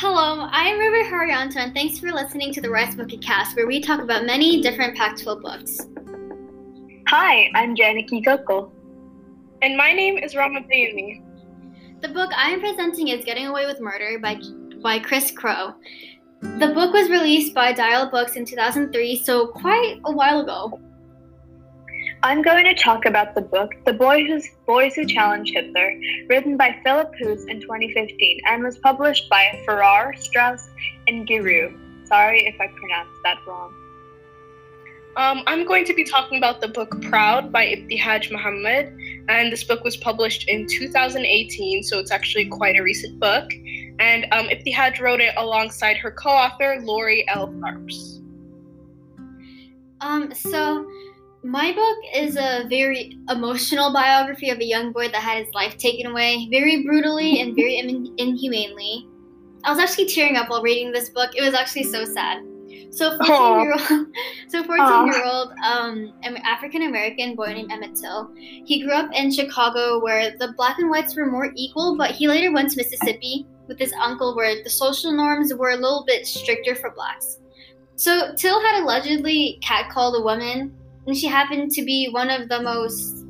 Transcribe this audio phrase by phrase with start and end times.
[0.00, 3.80] Hello, I'm Ruby Haryanto, and thanks for listening to the Rice Bucket Cast, where we
[3.80, 5.88] talk about many different Pac-12 books.
[7.08, 8.70] Hi, I'm Janaki Kokol.
[9.60, 11.20] And my name is Rama Bayumi.
[12.00, 14.40] The book I am presenting is Getting Away with Murder by,
[14.80, 15.74] by Chris Crowe.
[16.42, 20.80] The book was released by Dial Books in 2003, so quite a while ago.
[22.24, 25.94] I'm going to talk about the book The Boy Who's, Boys Who Challenged Hitler,
[26.28, 30.68] written by Phillip Hoose in 2015 and was published by Farrar, Straus,
[31.06, 31.78] and Giroux.
[32.06, 33.72] Sorry if I pronounced that wrong.
[35.16, 38.96] Um, I'm going to be talking about the book Proud by Ibtihaj Muhammad,
[39.28, 43.48] and this book was published in 2018, so it's actually quite a recent book.
[44.00, 47.48] And um, Ibtihaj wrote it alongside her co author, Lori L.
[47.48, 48.22] Tharps.
[50.00, 50.88] Um, so
[51.42, 55.76] my book is a very emotional biography of a young boy that had his life
[55.78, 59.06] taken away very brutally and very in- inhumanely.
[59.64, 61.30] I was actually tearing up while reading this book.
[61.34, 62.42] It was actually so sad.
[62.90, 64.06] So 14 year old,
[64.48, 66.12] so 14 year old um,
[66.44, 68.30] African American boy named Emmett Till.
[68.36, 72.28] He grew up in Chicago where the black and whites were more equal, but he
[72.28, 76.26] later went to Mississippi with his uncle where the social norms were a little bit
[76.26, 77.38] stricter for blacks.
[77.96, 80.77] So Till had allegedly catcalled a woman,
[81.08, 83.24] and she happened to be one of the most,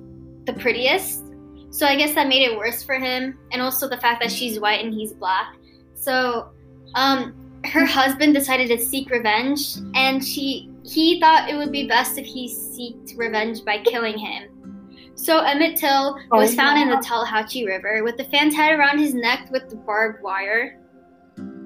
[0.46, 1.22] the prettiest.
[1.70, 4.58] So I guess that made it worse for him, and also the fact that she's
[4.58, 5.54] white and he's black.
[5.94, 6.50] So,
[6.94, 7.34] um,
[7.66, 12.26] her husband decided to seek revenge, and she he thought it would be best if
[12.26, 15.12] he seeked revenge by killing him.
[15.14, 18.98] So Emmett Till was oh, found in the Tallahatchie River with the fan tied around
[18.98, 20.80] his neck with the barbed wire.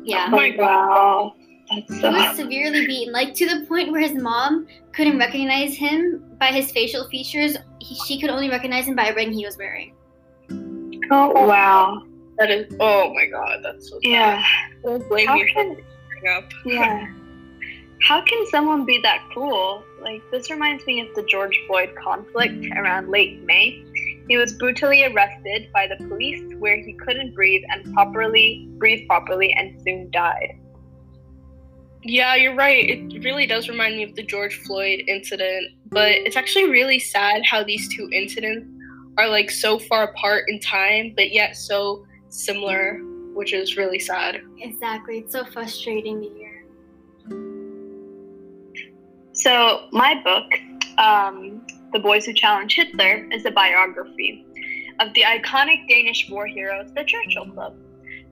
[0.02, 0.27] Yeah.
[0.28, 1.33] Oh my god.
[1.74, 2.10] That's so...
[2.10, 6.46] He was severely beaten, like to the point where his mom couldn't recognize him by
[6.46, 7.56] his facial features.
[7.80, 9.94] He, she could only recognize him by a ring he was wearing.
[11.10, 11.46] Oh, oh.
[11.46, 12.02] wow.
[12.38, 12.74] That is.
[12.80, 13.60] Oh my god.
[13.62, 13.96] That's so.
[13.96, 14.10] Sad.
[14.10, 14.44] Yeah.
[14.82, 15.77] Don't blame How me can.
[16.64, 17.12] Yeah.
[18.02, 19.82] How can someone be that cruel?
[20.00, 23.84] Like, this reminds me of the George Floyd conflict around late May.
[24.28, 29.52] He was brutally arrested by the police where he couldn't breathe and properly breathe properly
[29.52, 30.58] and soon died.
[32.05, 32.89] Yeah, you're right.
[32.90, 37.42] It really does remind me of the George Floyd incident, but it's actually really sad
[37.45, 38.67] how these two incidents
[39.18, 43.01] are like so far apart in time, but yet so similar
[43.35, 44.42] which is really sad.
[44.61, 45.18] Exactly.
[45.18, 46.64] It's so frustrating to hear.
[49.33, 50.52] So, my book,
[50.98, 54.46] um, The Boys Who Challenged Hitler, is a biography
[55.01, 57.77] of the iconic Danish war heroes, the Churchill Club.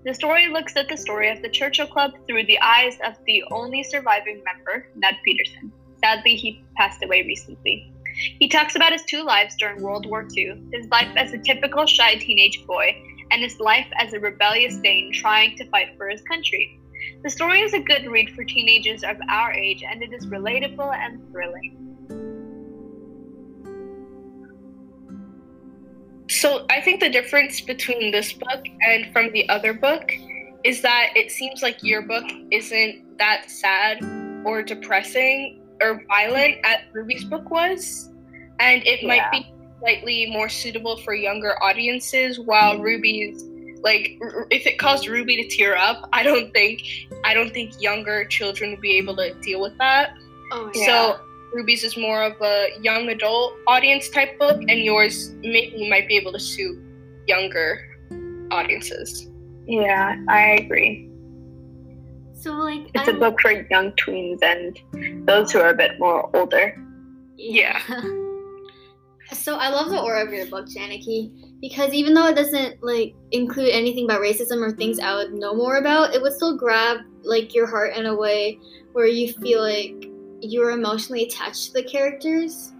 [0.02, 3.44] The story looks at the story of the Churchill Club through the eyes of the
[3.50, 5.70] only surviving member, Knud Pedersen.
[6.02, 7.92] Sadly, he passed away recently.
[8.38, 11.84] He talks about his two lives during World War II his life as a typical
[11.86, 12.96] shy teenage boy
[13.30, 16.80] and his life as a rebellious Dane trying to fight for his country.
[17.22, 20.94] The story is a good read for teenagers of our age, and it is relatable
[20.94, 21.89] and thrilling.
[26.40, 30.10] So, I think the difference between this book and from the other book
[30.64, 34.02] is that it seems like your book isn't that sad
[34.46, 38.08] or depressing or violent as Ruby's book was.
[38.58, 39.08] And it yeah.
[39.08, 43.44] might be slightly more suitable for younger audiences, while Ruby's
[43.82, 44.18] like
[44.50, 46.80] if it caused Ruby to tear up, I don't think
[47.22, 50.16] I don't think younger children would be able to deal with that.
[50.52, 50.86] Oh, yeah.
[50.86, 51.20] So
[51.52, 56.16] Ruby's is more of a young adult audience type book, and yours maybe might be
[56.16, 56.78] able to suit
[57.26, 57.86] younger
[58.50, 59.28] audiences.
[59.66, 61.08] Yeah, I agree.
[62.34, 63.16] So like it's I'm...
[63.16, 66.76] a book for young tweens and those who are a bit more older.
[67.36, 67.80] Yeah.
[69.32, 73.14] So I love the aura of your book, Janaki, because even though it doesn't like
[73.30, 76.98] include anything about racism or things I would know more about, it would still grab
[77.22, 78.58] like your heart in a way
[78.92, 80.09] where you feel like
[80.40, 82.72] you're emotionally attached to the characters.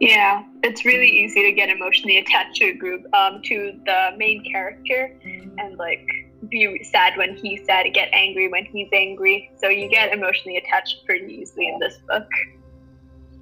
[0.00, 4.44] Yeah, it's really easy to get emotionally attached to a group, um, to the main
[4.44, 5.18] character,
[5.58, 6.06] and like
[6.48, 9.50] be sad when he's sad, get angry when he's angry.
[9.56, 12.28] So you get emotionally attached pretty easily in this book.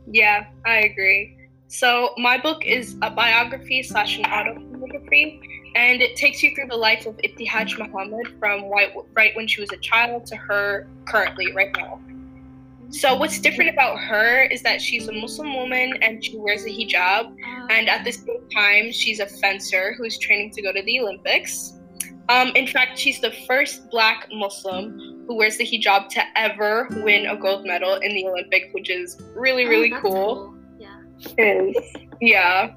[0.06, 1.36] Yeah, I agree.
[1.68, 5.40] So my book is a biography slash an autobiography,
[5.74, 9.70] and it takes you through the life of Ibtihaj Muhammad from right when she was
[9.72, 12.00] a child to her currently right now.
[12.90, 16.68] So what's different about her is that she's a Muslim woman and she wears a
[16.68, 17.34] hijab,
[17.70, 21.74] and at the same time she's a fencer who's training to go to the Olympics.
[22.28, 27.26] Um, in fact, she's the first Black Muslim who wears the hijab to ever win
[27.26, 30.12] a gold medal in the Olympics, which is really really oh, cool.
[30.12, 30.56] cool
[31.38, 31.76] is.
[32.20, 32.74] Yeah.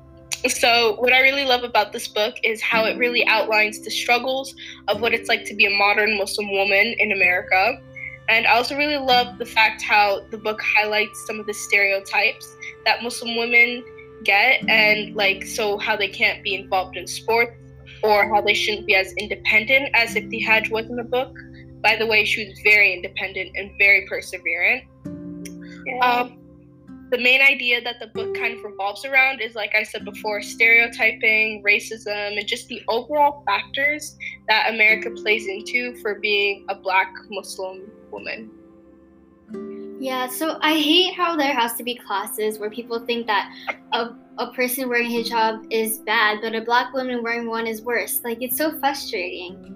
[0.47, 4.53] so, what I really love about this book is how it really outlines the struggles
[4.87, 7.79] of what it's like to be a modern Muslim woman in America.
[8.29, 12.55] And I also really love the fact how the book highlights some of the stereotypes
[12.85, 13.83] that Muslim women
[14.23, 17.57] get, and like, so how they can't be involved in sports
[18.03, 21.35] or how they shouldn't be as independent as Ibtihaj was in the book.
[21.81, 24.83] By the way, she was very independent and very perseverant.
[25.87, 25.99] Yeah.
[26.05, 26.35] Um,
[27.09, 30.43] the main idea that the book kind of revolves around is, like I said before,
[30.43, 34.15] stereotyping, racism, and just the overall factors
[34.47, 38.51] that America plays into for being a black Muslim woman.
[39.99, 43.53] Yeah, so I hate how there has to be classes where people think that
[43.91, 48.21] a, a person wearing hijab is bad, but a black woman wearing one is worse.
[48.23, 49.75] Like, it's so frustrating.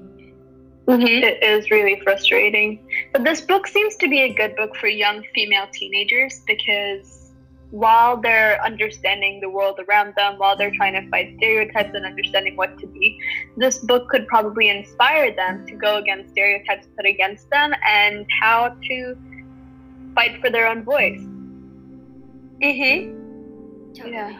[0.88, 1.24] Mm-hmm.
[1.24, 2.86] It is really frustrating.
[3.12, 7.23] But this book seems to be a good book for young female teenagers because
[7.74, 12.56] while they're understanding the world around them, while they're trying to fight stereotypes and understanding
[12.56, 13.18] what to be,
[13.58, 18.78] this book could probably inspire them to go against stereotypes put against them and how
[18.88, 19.18] to
[20.14, 21.20] fight for their own voice.
[22.62, 23.96] Mhm.
[23.96, 24.14] Totally.
[24.14, 24.40] Yeah.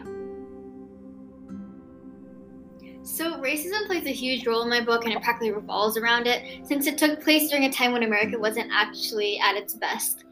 [3.02, 6.64] So, racism plays a huge role in my book and it practically revolves around it
[6.64, 10.24] since it took place during a time when America wasn't actually at its best.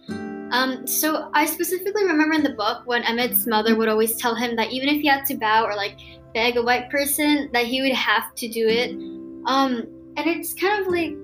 [0.52, 4.54] Um, so I specifically remember in the book when Emmett's mother would always tell him
[4.56, 5.98] that even if he had to bow or like
[6.34, 8.90] beg a white person, that he would have to do it.
[9.46, 11.16] Um, and it's kind of like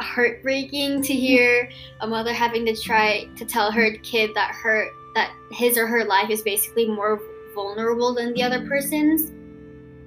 [0.00, 5.34] heartbreaking to hear a mother having to try to tell her kid that her that
[5.50, 7.20] his or her life is basically more
[7.52, 9.32] vulnerable than the other person's.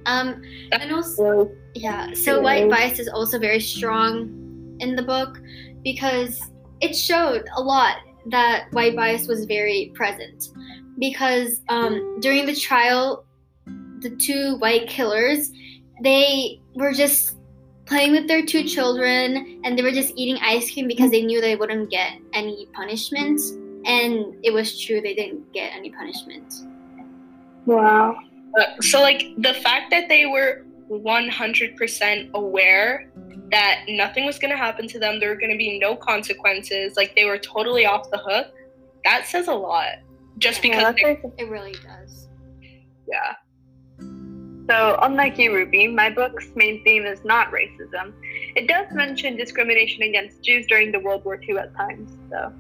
[0.05, 0.41] Um,
[0.71, 2.13] and also, yeah.
[2.13, 5.39] So white bias is also very strong in the book
[5.83, 6.41] because
[6.79, 7.97] it showed a lot
[8.27, 10.49] that white bias was very present.
[10.99, 13.25] Because um, during the trial,
[13.99, 15.49] the two white killers
[16.01, 17.37] they were just
[17.85, 21.41] playing with their two children and they were just eating ice cream because they knew
[21.41, 23.39] they wouldn't get any punishment.
[23.85, 26.53] And it was true they didn't get any punishment.
[27.65, 28.17] Wow.
[28.59, 33.09] Uh, so like the fact that they were 100% aware
[33.51, 35.19] that nothing was going to happen to them.
[35.19, 36.95] There were going to be no consequences.
[36.95, 38.47] Like they were totally off the hook.
[39.03, 39.99] That says a lot.
[40.37, 42.27] Just because yeah, it really does.
[43.07, 43.35] Yeah.
[44.69, 48.13] So, unlike you, Ruby, my book's main theme is not racism.
[48.55, 52.17] It does mention discrimination against Jews during the World War II at times.
[52.29, 52.53] So,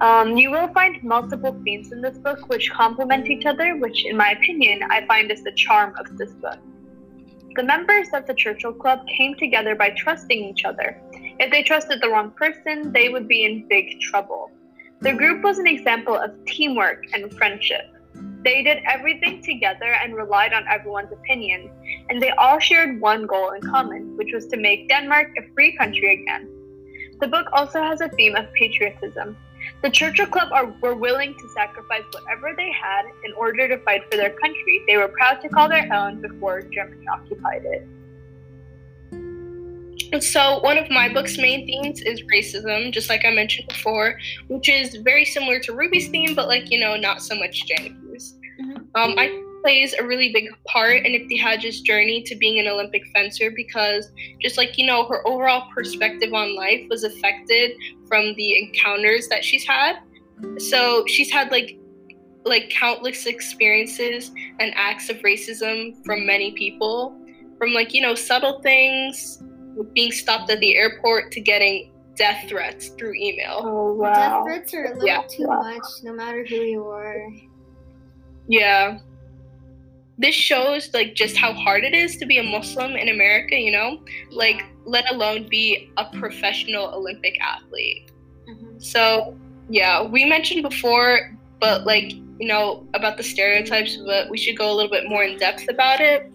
[0.00, 4.16] um, you will find multiple themes in this book which complement each other, which, in
[4.16, 6.58] my opinion, I find is the charm of this book.
[7.54, 10.98] The members of the Churchill Club came together by trusting each other.
[11.38, 14.50] If they trusted the wrong person, they would be in big trouble.
[15.00, 17.94] The group was an example of teamwork and friendship.
[18.42, 21.70] They did everything together and relied on everyone's opinion,
[22.08, 25.76] and they all shared one goal in common, which was to make Denmark a free
[25.76, 26.48] country again.
[27.20, 29.36] The book also has a theme of patriotism,
[29.82, 34.02] the Churchill Club are, were willing to sacrifice whatever they had in order to fight
[34.10, 37.86] for their country they were proud to call their own before Germany occupied it.
[40.20, 44.18] So, one of my book's main themes is racism, just like I mentioned before,
[44.48, 48.34] which is very similar to Ruby's theme, but like, you know, not so much Janaki's.
[48.60, 48.76] Mm-hmm.
[48.94, 53.50] Um, I plays a really big part in Ibtihaj's journey to being an Olympic fencer
[53.50, 57.72] because just like you know her overall perspective on life was affected
[58.08, 60.00] from the encounters that she's had.
[60.58, 61.78] So she's had like
[62.44, 67.16] like countless experiences and acts of racism from many people
[67.56, 69.42] from like you know subtle things
[69.94, 73.62] being stopped at the airport to getting death threats through email.
[73.64, 74.12] Oh wow.
[74.12, 75.22] death threats are a little yeah.
[75.30, 77.28] too much no matter who you are.
[78.48, 78.98] Yeah
[80.18, 83.72] this shows like just how hard it is to be a Muslim in America, you
[83.72, 84.00] know?
[84.30, 88.10] Like let alone be a professional Olympic athlete.
[88.48, 88.78] Mm-hmm.
[88.78, 89.36] So,
[89.68, 94.70] yeah, we mentioned before but like, you know, about the stereotypes, but we should go
[94.70, 96.28] a little bit more in depth about it.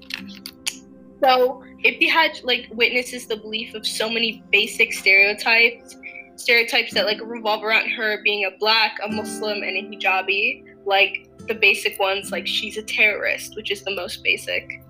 [1.21, 5.97] So, Ibtihaj like witnesses the belief of so many basic stereotypes,
[6.37, 11.29] stereotypes that like revolve around her being a black, a Muslim, and a hijabi, like
[11.47, 14.83] the basic ones like she's a terrorist, which is the most basic.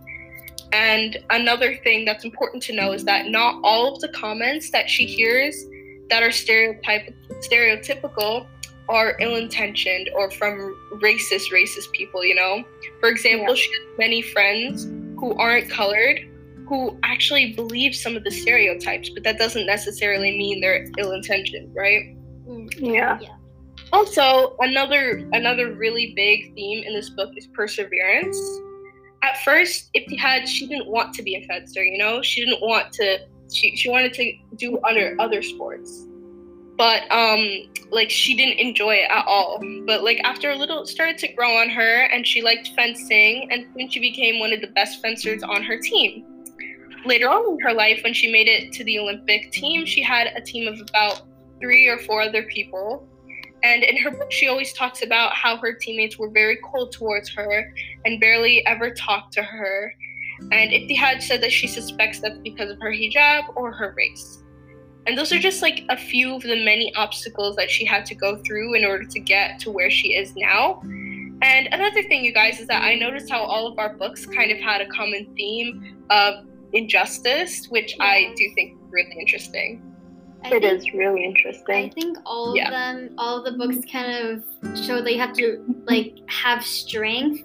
[0.71, 4.89] And another thing that's important to know is that not all of the comments that
[4.89, 5.65] she hears
[6.09, 8.47] that are stereotype stereotypical
[8.89, 12.63] are ill-intentioned or from racist racist people, you know?
[13.01, 13.55] For example, yeah.
[13.55, 14.85] she has many friends
[15.19, 16.21] who aren't colored
[16.67, 22.15] who actually believe some of the stereotypes, but that doesn't necessarily mean they're ill-intentioned, right?
[22.45, 23.17] Mm, yeah.
[23.21, 23.36] yeah.
[23.93, 28.37] Also, another another really big theme in this book is perseverance.
[29.23, 32.21] at first, Ibtihaj, she didn't want to be a fencer, you know?
[32.21, 33.19] She didn't want to,
[33.51, 36.05] she, she wanted to do other, other sports.
[36.77, 39.59] But, um, like, she didn't enjoy it at all.
[39.87, 43.47] But, like, after a little, it started to grow on her, and she liked fencing,
[43.51, 46.23] and then she became one of the best fencers on her team.
[47.03, 50.27] Later on in her life, when she made it to the Olympic team, she had
[50.35, 51.23] a team of about
[51.59, 53.07] three or four other people
[53.67, 57.29] and in her book, she always talks about how her teammates were very cold towards
[57.31, 57.73] her
[58.05, 59.93] and barely ever talked to her.
[60.51, 64.43] And Ibtihaj said that she suspects that's because of her hijab or her race.
[65.05, 68.15] And those are just like a few of the many obstacles that she had to
[68.15, 70.81] go through in order to get to where she is now.
[71.41, 74.51] And another thing, you guys, is that I noticed how all of our books kind
[74.51, 79.86] of had a common theme of injustice, which I do think is really interesting.
[80.43, 81.75] I it think, is really interesting.
[81.75, 82.65] I think all yeah.
[82.65, 86.63] of them, all of the books kind of show that you have to like have
[86.63, 87.43] strength.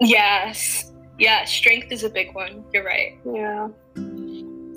[0.00, 0.92] Yes.
[1.18, 2.64] Yeah, strength is a big one.
[2.72, 3.18] You're right.
[3.26, 3.68] Yeah.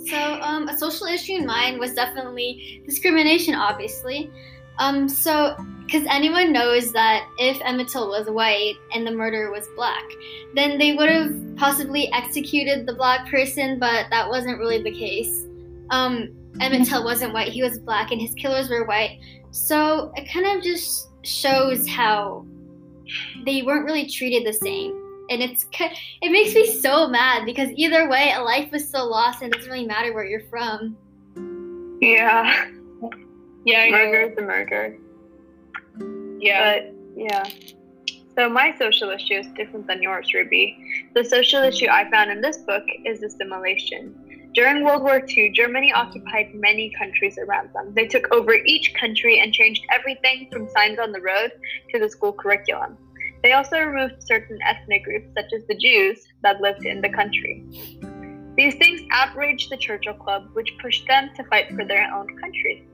[0.05, 4.29] So, um, a social issue in mine was definitely discrimination, obviously.
[4.79, 9.65] Um, so, because anyone knows that if Emmett Till was white and the murderer was
[9.77, 10.03] black,
[10.55, 15.45] then they would have possibly executed the black person, but that wasn't really the case
[15.89, 19.19] um, Emmett Till wasn't white, he was black, and his killers were white.
[19.51, 22.45] So it kind of just shows how
[23.45, 24.99] they weren't really treated the same.
[25.29, 25.65] And it's
[26.21, 29.57] it makes me so mad because either way, a life was still lost, and it
[29.57, 30.97] doesn't really matter where you're from.
[32.01, 32.69] Yeah.
[33.65, 33.89] Yeah.
[33.89, 34.97] Murder is a murder.
[36.39, 36.79] Yeah.
[36.79, 37.43] But yeah.
[38.35, 40.77] So my social issue is different than yours, Ruby.
[41.13, 44.22] The social issue I found in this book is assimilation.
[44.53, 47.91] During World War II, Germany occupied many countries around them.
[47.95, 51.51] They took over each country and changed everything from signs on the road
[51.91, 52.95] to the school curriculum.
[53.41, 57.65] They also removed certain ethnic groups, such as the Jews, that lived in the country.
[58.55, 62.87] These things outraged the Churchill Club, which pushed them to fight for their own country.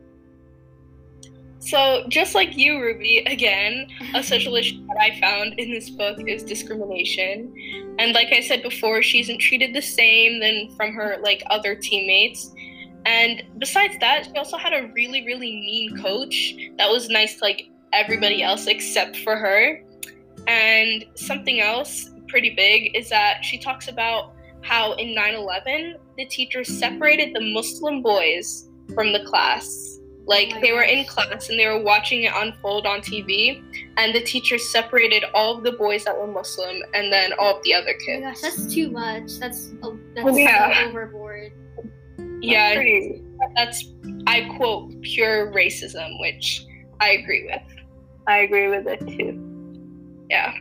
[1.59, 6.17] So, just like you, Ruby, again, a social issue that I found in this book
[6.25, 7.53] is discrimination.
[7.99, 11.75] And like I said before, she isn't treated the same than from her like other
[11.75, 12.53] teammates.
[13.05, 17.43] And besides that, she also had a really, really mean coach that was nice to
[17.43, 19.81] like everybody else except for her.
[20.47, 26.25] And something else pretty big is that she talks about how in 9 11, the
[26.25, 29.99] teachers separated the Muslim boys from the class
[30.29, 33.62] like oh they were in class and they were watching it unfold on TV,
[33.98, 37.63] and the teachers separated all of the boys that were Muslim and then all of
[37.63, 38.21] the other kids.
[38.21, 39.39] Oh my gosh, that's too much.
[39.39, 39.74] That's
[40.15, 40.83] that's yeah.
[40.83, 41.51] so overboard.
[42.41, 43.93] Yeah, that's, that's
[44.27, 46.63] I quote pure racism, which
[47.01, 47.62] I agree with.
[48.27, 49.45] I agree with it too.
[50.29, 50.53] Yeah.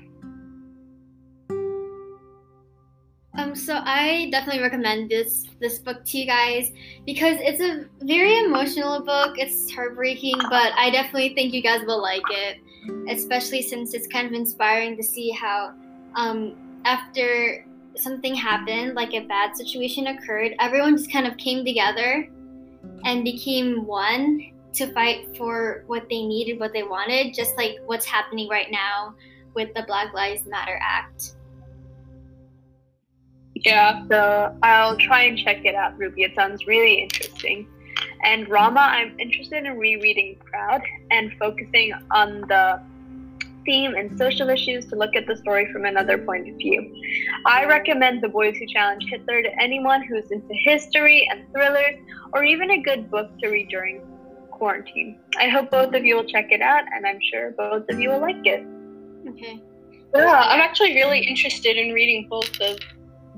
[3.39, 6.73] Um, so I definitely recommend this this book to you guys
[7.07, 9.39] because it's a very emotional book.
[9.39, 12.59] It's heartbreaking, but I definitely think you guys will like it,
[13.09, 15.73] especially since it's kind of inspiring to see how
[16.17, 17.65] um, after
[17.95, 22.29] something happened, like a bad situation occurred, everyone just kind of came together
[23.05, 28.05] and became one to fight for what they needed, what they wanted, just like what's
[28.05, 29.15] happening right now
[29.55, 31.35] with the Black Lives Matter Act.
[33.65, 34.07] Yeah.
[34.09, 36.23] So I'll try and check it out, Ruby.
[36.23, 37.67] It sounds really interesting.
[38.25, 42.81] And Rama, I'm interested in rereading Proud and focusing on the
[43.65, 46.91] theme and social issues to look at the story from another point of view.
[47.45, 51.97] I recommend The Boys Who Challenge Hitler to anyone who's into history and thrillers,
[52.33, 54.01] or even a good book to read during
[54.51, 55.19] quarantine.
[55.39, 58.09] I hope both of you will check it out, and I'm sure both of you
[58.11, 58.65] will like it.
[59.29, 59.63] Okay.
[60.15, 62.79] Yeah, I'm actually really interested in reading both of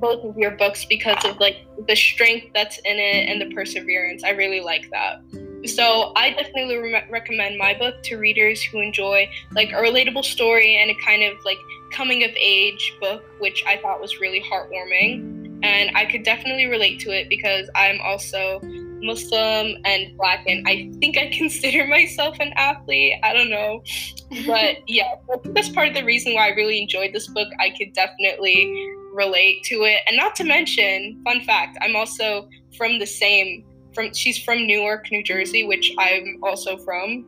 [0.01, 4.25] both of your books because of like the strength that's in it and the perseverance.
[4.25, 5.23] I really like that.
[5.67, 10.77] So I definitely re- recommend my book to readers who enjoy like a relatable story
[10.77, 11.59] and a kind of like
[11.93, 15.61] coming of age book, which I thought was really heartwarming.
[15.63, 18.61] And I could definitely relate to it because I'm also
[19.03, 23.19] Muslim and black, and I think I consider myself an athlete.
[23.23, 23.83] I don't know.
[24.47, 25.15] But yeah,
[25.47, 27.49] that's part of the reason why I really enjoyed this book.
[27.59, 30.03] I could definitely relate to it.
[30.07, 33.65] And not to mention, fun fact, I'm also from the same
[33.95, 37.27] from she's from Newark, New Jersey, which I'm also from.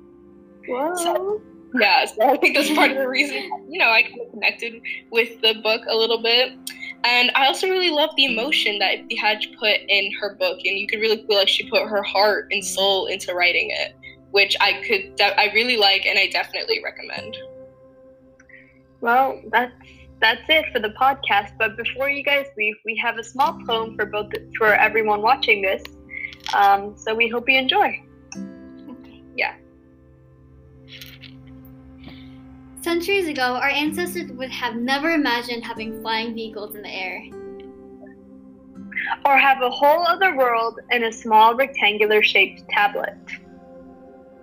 [0.69, 0.95] Whoa.
[0.97, 1.43] So,
[1.75, 4.81] yeah, so I think that's part of the reason, you know, I kind of connected
[5.11, 6.53] with the book a little bit.
[7.05, 10.87] And I also really love the emotion that Ibtihaj put in her book, and you
[10.87, 13.97] could really feel like she put her heart and soul into writing it,
[14.31, 17.37] which I could, de- I really like, and I definitely recommend.
[19.01, 19.73] Well, that's
[20.23, 21.51] that's it for the podcast.
[21.59, 25.61] But before you guys leave, we have a small poem for both for everyone watching
[25.61, 25.83] this.
[26.55, 28.03] Um, so we hope you enjoy.
[29.37, 29.57] Yeah.
[32.81, 37.23] Centuries ago, our ancestors would have never imagined having flying vehicles in the air.
[39.25, 43.17] Or have a whole other world in a small rectangular shaped tablet.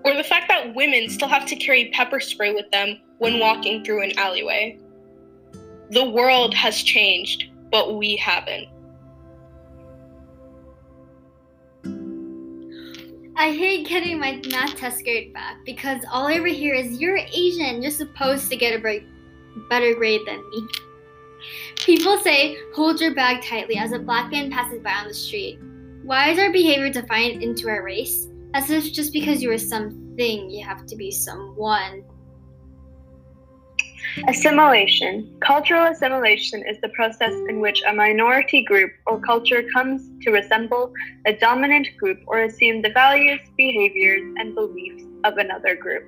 [0.03, 3.83] Or the fact that women still have to carry pepper spray with them when walking
[3.83, 4.79] through an alleyway.
[5.91, 8.67] The world has changed, but we haven't.
[13.35, 17.17] I hate getting my math test grade back because all I ever hear is you're
[17.17, 19.01] Asian, you're supposed to get a
[19.69, 20.67] better grade than me.
[21.77, 25.57] People say hold your bag tightly as a black man passes by on the street.
[26.03, 28.27] Why is our behavior defined into our race?
[28.53, 32.03] As if just because you are something, you have to be someone.
[34.27, 35.37] Assimilation.
[35.39, 40.93] Cultural assimilation is the process in which a minority group or culture comes to resemble
[41.25, 46.05] a dominant group or assume the values, behaviors, and beliefs of another group.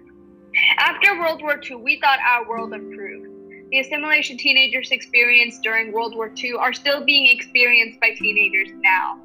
[0.77, 3.27] After World War II, we thought our world improved.
[3.71, 9.17] The assimilation teenagers experienced during World War II are still being experienced by teenagers now.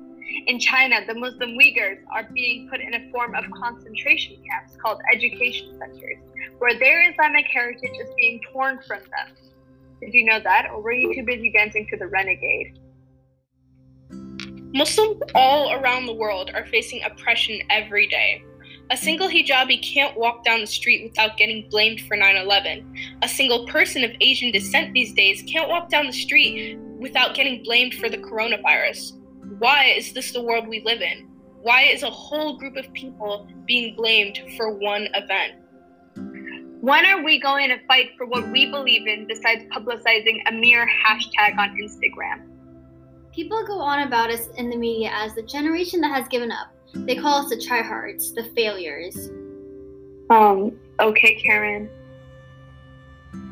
[0.47, 5.00] In China, the Muslim Uyghurs are being put in a form of concentration camps called
[5.12, 6.18] education centers,
[6.59, 9.37] where their Islamic heritage is being torn from them.
[10.00, 12.78] Did you know that, or were you too busy dancing to the renegade?
[14.75, 18.42] Muslims all around the world are facing oppression every day.
[18.90, 22.95] A single hijabi can't walk down the street without getting blamed for 9 11.
[23.23, 27.62] A single person of Asian descent these days can't walk down the street without getting
[27.64, 29.12] blamed for the coronavirus.
[29.58, 31.28] Why is this the world we live in?
[31.62, 35.54] Why is a whole group of people being blamed for one event?
[36.82, 40.86] When are we going to fight for what we believe in besides publicizing a mere
[40.86, 42.48] hashtag on Instagram?
[43.32, 46.69] People go on about us in the media as the generation that has given up.
[46.95, 49.30] They call us the tryhards, the failures.
[50.30, 51.88] Um, okay, Karen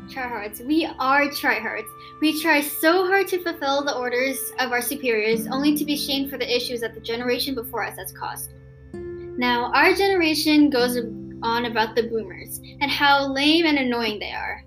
[0.09, 0.65] tryhards.
[0.65, 1.87] We are tryhards.
[2.21, 6.29] We try so hard to fulfill the orders of our superiors, only to be shamed
[6.29, 8.51] for the issues that the generation before us has caused.
[8.93, 10.97] Now, our generation goes
[11.43, 14.63] on about the boomers and how lame and annoying they are.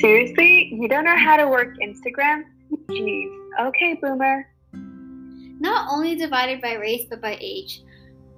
[0.00, 0.74] Seriously?
[0.74, 2.42] You don't know how to work Instagram?
[2.88, 3.30] Jeez.
[3.60, 4.46] Okay, boomer.
[5.60, 7.82] Not only divided by race, but by age.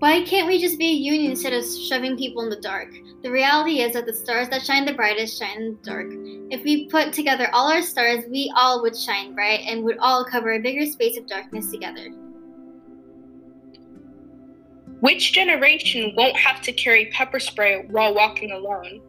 [0.00, 2.88] Why can't we just be a union instead of shoving people in the dark?
[3.22, 6.06] The reality is that the stars that shine the brightest shine in the dark.
[6.50, 10.24] If we put together all our stars, we all would shine bright and would all
[10.24, 12.08] cover a bigger space of darkness together.
[15.00, 19.02] Which generation won't have to carry pepper spray while walking alone?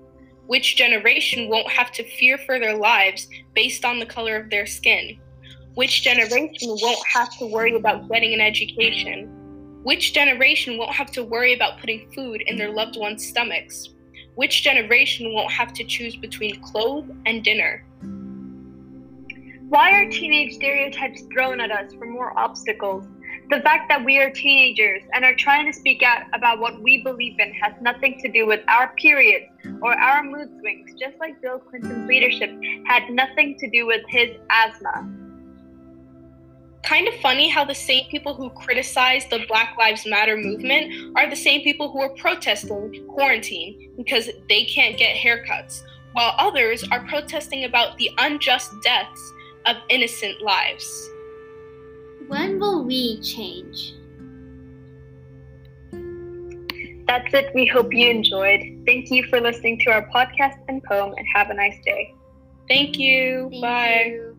[0.47, 4.65] Which generation won't have to fear for their lives based on the color of their
[4.65, 5.21] skin?
[5.75, 9.40] Which generation won't have to worry about getting an education?
[9.83, 13.89] Which generation won't have to worry about putting food in their loved ones' stomachs?
[14.35, 17.83] Which generation won't have to choose between clothes and dinner?
[19.69, 23.07] Why are teenage stereotypes thrown at us for more obstacles?
[23.49, 27.01] The fact that we are teenagers and are trying to speak out about what we
[27.01, 29.45] believe in has nothing to do with our periods
[29.81, 32.51] or our mood swings, just like Bill Clinton's leadership
[32.85, 35.20] had nothing to do with his asthma
[36.83, 41.29] kind of funny how the same people who criticize the Black Lives Matter movement are
[41.29, 47.05] the same people who are protesting quarantine because they can't get haircuts, while others are
[47.07, 49.33] protesting about the unjust deaths
[49.65, 51.09] of innocent lives.
[52.27, 53.93] When will we change?
[57.07, 57.53] That's it.
[57.53, 58.61] We hope you enjoyed.
[58.85, 62.13] Thank you for listening to our podcast and poem, and have a nice day.
[62.69, 63.49] Thank you.
[63.51, 64.05] Thank Bye.
[64.07, 64.30] You.